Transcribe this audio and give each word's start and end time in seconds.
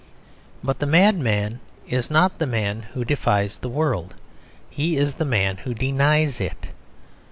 But 0.63 0.79
the 0.79 0.87
madman 0.87 1.59
is 1.87 2.09
not 2.09 2.39
the 2.39 2.47
man 2.47 2.87
who 2.95 3.05
defies 3.05 3.57
the 3.57 3.69
world; 3.69 4.15
he 4.67 4.97
is 4.97 5.13
the 5.21 5.25
man 5.25 5.57
who 5.57 5.75
denies 5.75 6.39
it. 6.41 6.69